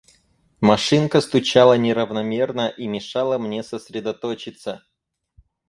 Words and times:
Машинка 0.61 1.21
стучала 1.21 1.77
неравномерно 1.77 2.69
и 2.69 2.87
мешала 2.87 3.37
мне 3.37 3.61
сосредоточиться. 3.61 4.83